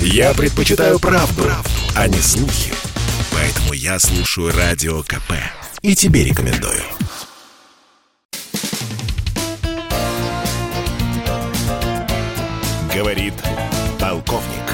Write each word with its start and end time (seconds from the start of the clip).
Я 0.00 0.34
предпочитаю 0.34 0.98
правду, 0.98 1.42
правду, 1.42 1.70
а 1.94 2.08
не 2.08 2.18
слухи. 2.18 2.72
Поэтому 3.32 3.72
я 3.72 3.98
слушаю 3.98 4.52
Радио 4.52 5.02
КП. 5.02 5.32
И 5.82 5.94
тебе 5.94 6.24
рекомендую. 6.24 6.82
Говорит 12.94 13.34
полковник. 14.00 14.66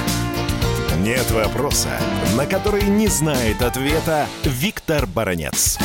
Нет 1.01 1.29
вопроса, 1.33 1.99
на 2.37 2.47
который 2.47 2.85
не 2.85 3.09
знает 3.09 3.61
ответа 3.63 4.29
Виктор 4.45 5.07
Баранец. 5.07 5.79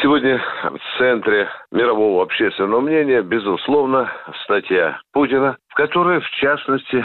Сегодня 0.00 0.40
в 0.62 0.98
центре 0.98 1.48
мирового 1.72 2.22
общественного 2.22 2.80
мнения, 2.80 3.20
безусловно, 3.20 4.08
статья 4.44 5.00
Путина, 5.12 5.56
в 5.68 5.74
которой, 5.74 6.20
в 6.20 6.30
частности, 6.30 7.04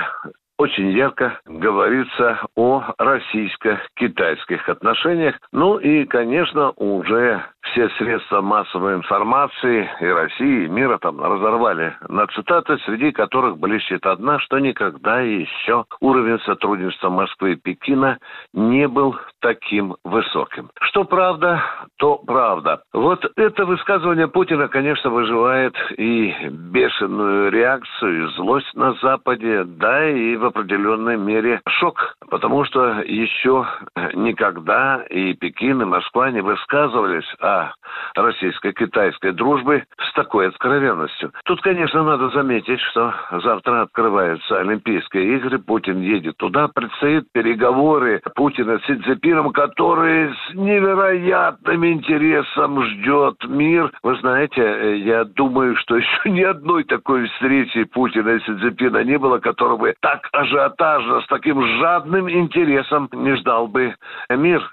очень 0.63 0.91
ярко 0.91 1.41
говорится 1.45 2.39
о 2.55 2.83
российско-китайских 2.97 4.69
отношениях. 4.69 5.35
Ну 5.51 5.77
и, 5.77 6.05
конечно, 6.05 6.71
уже 6.77 7.43
все 7.63 7.89
средства 7.97 8.41
массовой 8.41 8.95
информации 8.95 9.89
и 9.99 10.05
России, 10.05 10.65
и 10.65 10.69
мира 10.69 10.97
там 10.99 11.21
разорвали 11.21 11.95
на 12.07 12.27
цитаты, 12.27 12.77
среди 12.85 13.11
которых 13.11 13.57
блещет 13.57 14.05
одна, 14.05 14.39
что 14.39 14.59
никогда 14.59 15.19
еще 15.21 15.85
уровень 15.99 16.39
сотрудничества 16.41 17.09
Москвы 17.09 17.53
и 17.53 17.55
Пекина 17.55 18.19
не 18.53 18.87
был 18.87 19.17
таким 19.41 19.95
высоким. 20.03 20.69
Что 20.81 21.03
правда, 21.03 21.63
то 21.97 22.17
правда. 22.17 22.83
Вот 22.93 23.25
это 23.35 23.65
высказывание 23.65 24.27
Путина, 24.27 24.67
конечно, 24.67 25.09
выживает 25.09 25.75
и 25.97 26.33
бешеную 26.49 27.51
реакцию, 27.51 28.23
и 28.23 28.31
злость 28.35 28.73
на 28.75 28.93
Западе, 29.01 29.63
да, 29.63 30.09
и 30.09 30.35
в 30.35 30.45
определенной 30.53 31.17
мере 31.17 31.61
шок, 31.67 32.15
потому 32.29 32.63
что 32.65 33.01
еще 33.01 33.67
никогда 34.13 35.03
и 35.09 35.33
Пекин, 35.33 35.81
и 35.81 35.85
Москва 35.85 36.29
не 36.31 36.41
высказывались 36.41 37.27
о 37.39 37.71
российско-китайской 38.15 39.31
дружбы 39.31 39.83
с 39.99 40.13
такой 40.13 40.47
откровенностью. 40.47 41.31
Тут, 41.45 41.61
конечно, 41.61 42.03
надо 42.03 42.29
заметить, 42.29 42.79
что 42.91 43.13
завтра 43.43 43.83
открываются 43.83 44.59
Олимпийские 44.59 45.37
игры, 45.37 45.59
Путин 45.59 46.01
едет 46.01 46.37
туда, 46.37 46.67
предстоит 46.67 47.25
переговоры 47.31 48.21
Путина 48.35 48.79
с 48.79 48.83
Цзепином, 48.83 49.51
который 49.51 50.33
с 50.33 50.53
невероятным 50.53 51.85
интересом 51.85 52.83
ждет 52.83 53.35
мир. 53.47 53.91
Вы 54.01 54.15
знаете, 54.17 54.97
я 54.97 55.23
думаю, 55.23 55.75
что 55.77 55.97
еще 55.97 56.29
ни 56.29 56.41
одной 56.41 56.83
такой 56.83 57.27
встречи 57.27 57.83
Путина 57.83 58.29
и 58.29 58.39
Цзепина 58.39 59.03
не 59.03 59.17
было, 59.17 59.37
которого 59.39 59.83
бы 59.83 59.95
так 59.99 60.29
ажиотажно, 60.31 61.21
с 61.21 61.27
таким 61.27 61.61
жадным 61.79 62.29
интересом 62.29 63.09
не 63.11 63.35
ждал 63.35 63.67
бы 63.67 63.93
мир. 64.29 64.63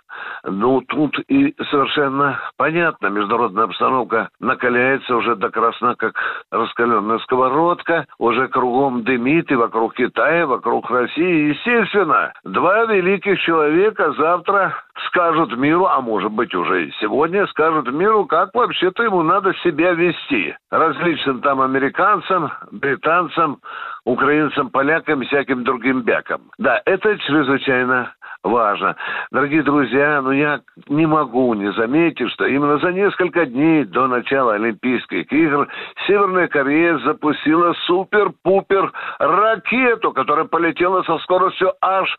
Ну, 0.45 0.81
тут 0.83 1.19
и 1.29 1.55
совершенно 1.71 2.41
понятно, 2.57 3.09
международная 3.09 3.65
обстановка 3.65 4.29
накаляется 4.41 5.17
уже 5.17 5.37
до 5.37 5.51
красна, 5.51 5.95
как 5.97 6.15
раскаленная 6.51 7.19
сковородка, 7.19 8.07
уже 8.19 8.49
кругом 8.49 9.03
дымит 9.05 9.51
и 9.51 9.55
вокруг 9.55 9.95
Китая, 9.95 10.47
вокруг 10.47 10.91
России. 10.91 11.51
Естественно, 11.51 12.33
два 12.45 12.85
великих 12.85 13.41
человека 13.41 14.13
завтра 14.13 14.75
скажут 15.07 15.57
миру, 15.57 15.87
а 15.87 16.01
может 16.01 16.33
быть 16.33 16.55
уже 16.55 16.87
и 16.87 16.93
сегодня 17.01 17.47
скажут 17.49 17.91
миру, 17.93 18.27
как 18.27 18.55
вообще-то 18.55 19.03
ему 19.03 19.23
надо 19.23 19.53
себя 19.63 19.93
вести. 19.93 20.57
Различным 20.71 21.41
там 21.41 21.61
американцам, 21.61 22.51
британцам, 22.71 23.59
украинцам, 24.05 24.71
полякам, 24.71 25.23
всяким 25.23 25.65
другим 25.65 26.03
бякам. 26.03 26.43
Да, 26.59 26.81
это 26.85 27.19
чрезвычайно 27.19 28.13
важно. 28.43 28.97
Дорогие 29.31 29.63
друзья, 29.63 30.21
ну 30.23 30.33
я 30.33 30.61
не 30.89 31.07
могу 31.07 31.53
не 31.55 31.71
заметить, 31.73 32.31
что 32.33 32.47
именно 32.47 32.79
за 32.79 32.93
несколько 32.93 33.47
дней 33.47 33.85
до 33.85 34.07
начала 34.07 34.55
Олимпийских 34.55 35.31
игр 35.31 35.69
Северная 36.07 36.49
Корея 36.49 36.99
запустила 36.99 37.75
супер-пупер 37.87 38.93
ракету, 39.19 40.13
которая 40.13 40.47
полетела 40.47 41.03
со 41.03 41.19
скоростью 41.19 41.73
аж 41.83 42.17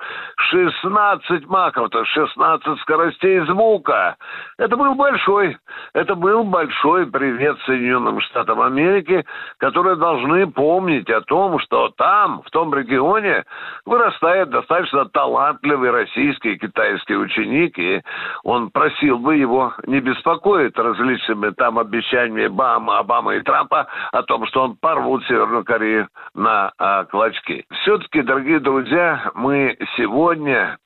16 0.52 1.48
махов, 1.48 1.90
то 1.90 2.00
есть 2.00 2.12
16 2.12 2.80
скоростей 2.82 3.40
звука. 3.46 4.16
Это 4.58 4.78
был 4.78 4.94
большой, 4.96 5.58
это 5.94 6.16
был 6.16 6.44
большой 6.44 7.08
привет 7.08 7.58
Соединенным 7.66 8.22
Штатам 8.22 8.62
Америки, 8.62 9.26
которые 9.58 9.96
должны 9.96 10.48
помнить 10.48 11.10
о 11.10 11.22
том, 11.22 11.60
что 11.60 11.90
там, 11.98 12.42
в 12.44 12.50
том 12.52 12.74
регионе, 12.76 13.44
вырастает 13.86 14.50
достаточно 14.50 15.06
талантливый 15.06 15.90
российский 15.90 16.11
и 16.16 16.58
китайский 16.58 17.16
ученик, 17.16 17.78
и 17.78 18.02
он 18.44 18.70
просил 18.70 19.18
бы 19.20 19.36
его 19.36 19.74
не 19.88 20.00
беспокоить 20.00 20.78
различными 20.78 21.52
там 21.52 21.80
обещаниями 21.80 22.46
Обамы, 22.46 22.98
Обамы 22.98 23.38
и 23.38 23.42
Трампа 23.42 23.88
о 24.12 24.24
том, 24.24 24.46
что 24.48 24.64
он 24.64 24.76
порвут 24.80 25.24
Северную 25.26 25.64
Корею 25.64 26.08
на 26.34 26.72
а, 26.78 27.06
клочки. 27.06 27.66
Все-таки, 27.82 28.22
дорогие 28.22 28.60
друзья, 28.60 29.32
мы 29.36 29.78
сегодня 29.98 30.78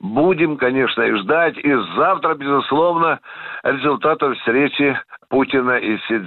будем, 0.00 0.56
конечно, 0.56 1.02
и 1.02 1.14
ждать, 1.16 1.56
и 1.58 1.74
завтра, 1.96 2.34
безусловно, 2.34 3.20
результатов 3.62 4.36
встречи 4.38 4.98
Путина 5.32 5.78
и 5.78 5.96
Си. 5.96 6.20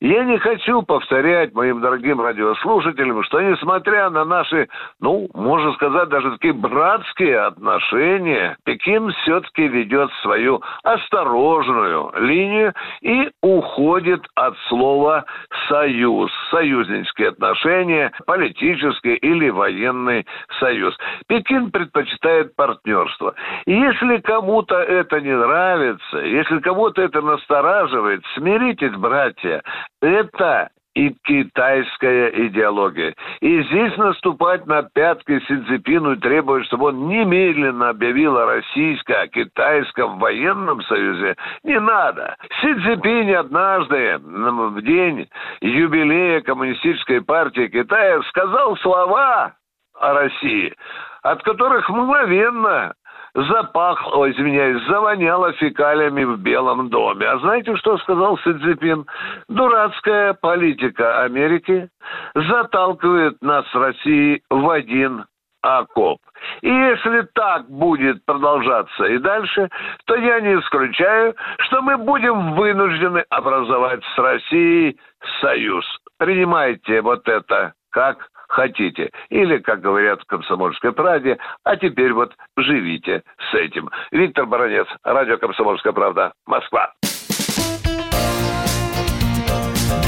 Я 0.00 0.24
не 0.24 0.36
хочу 0.38 0.82
повторять 0.82 1.54
моим 1.54 1.80
дорогим 1.80 2.20
радиослушателям, 2.20 3.22
что 3.22 3.40
несмотря 3.40 4.10
на 4.10 4.24
наши, 4.24 4.68
ну, 5.00 5.28
можно 5.34 5.72
сказать, 5.74 6.08
даже 6.08 6.32
такие 6.32 6.52
братские 6.52 7.38
отношения, 7.38 8.56
Пекин 8.64 9.12
все-таки 9.12 9.68
ведет 9.68 10.10
свою 10.22 10.60
осторожную 10.82 12.12
линию 12.16 12.74
и 13.02 13.30
уходит 13.40 14.26
от 14.34 14.56
слова 14.68 15.24
«союз», 15.68 16.32
союзнические 16.50 17.28
отношения, 17.28 18.10
политический 18.26 19.14
или 19.14 19.48
военный 19.48 20.26
союз. 20.58 20.98
Пекин 21.28 21.70
предпочитает 21.70 22.56
партнерство. 22.56 23.34
Если 23.66 24.16
кому-то 24.18 24.74
это 24.74 25.20
не 25.20 25.36
нравится, 25.36 26.18
если 26.18 26.58
кому-то 26.58 27.00
это 27.00 27.22
настораживает, 27.22 27.91
подсказывает, 27.92 28.22
смиритесь, 28.34 28.94
братья, 28.96 29.62
это 30.00 30.70
и 30.94 31.14
китайская 31.24 32.28
идеология. 32.48 33.14
И 33.40 33.62
здесь 33.62 33.96
наступать 33.96 34.66
на 34.66 34.82
пятки 34.82 35.40
Си 35.40 35.64
Цзипину 35.64 36.12
и 36.12 36.16
требовать, 36.16 36.66
чтобы 36.66 36.88
он 36.88 37.08
немедленно 37.08 37.90
объявил 37.90 38.36
о 38.36 38.46
российско-китайском 38.46 40.18
военном 40.18 40.82
союзе, 40.82 41.36
не 41.62 41.80
надо. 41.80 42.36
Си 42.60 42.74
Цзипин 42.74 43.34
однажды, 43.36 44.18
в 44.18 44.82
день 44.82 45.28
юбилея 45.62 46.42
Коммунистической 46.42 47.22
партии 47.22 47.68
Китая, 47.68 48.20
сказал 48.28 48.76
слова 48.78 49.54
о 49.98 50.12
России, 50.12 50.74
от 51.22 51.42
которых 51.42 51.88
мгновенно 51.88 52.92
запахло, 53.34 54.30
извиняюсь, 54.30 54.84
завоняло 54.86 55.52
фекалиями 55.54 56.24
в 56.24 56.38
Белом 56.38 56.88
доме. 56.88 57.26
А 57.26 57.38
знаете, 57.38 57.76
что 57.76 57.98
сказал 57.98 58.38
Си 58.38 58.52
Цзипин? 58.52 59.06
Дурацкая 59.48 60.34
политика 60.34 61.22
Америки 61.22 61.88
заталкивает 62.34 63.40
нас 63.42 63.66
с 63.70 63.74
Россией 63.74 64.42
в 64.50 64.68
один 64.68 65.24
окоп. 65.62 66.18
И 66.60 66.68
если 66.68 67.22
так 67.34 67.70
будет 67.70 68.24
продолжаться 68.24 69.04
и 69.04 69.18
дальше, 69.18 69.68
то 70.06 70.16
я 70.16 70.40
не 70.40 70.58
исключаю, 70.60 71.34
что 71.60 71.82
мы 71.82 71.96
будем 71.96 72.54
вынуждены 72.54 73.24
образовать 73.30 74.02
с 74.14 74.18
Россией 74.18 74.98
союз. 75.40 75.84
Принимайте 76.18 77.00
вот 77.00 77.28
это 77.28 77.74
как 77.90 78.28
хотите. 78.52 79.10
Или, 79.30 79.58
как 79.58 79.80
говорят 79.80 80.20
в 80.20 80.26
«Комсомольской 80.26 80.92
правде», 80.92 81.38
а 81.64 81.76
теперь 81.76 82.12
вот 82.12 82.32
живите 82.56 83.22
с 83.50 83.54
этим. 83.54 83.90
Виктор 84.10 84.46
Баранец, 84.46 84.86
радио 85.02 85.38
«Комсомольская 85.38 85.92
правда», 85.92 86.32
Москва. 86.46 86.92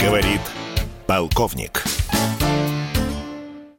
Говорит 0.00 0.40
полковник. 1.06 2.03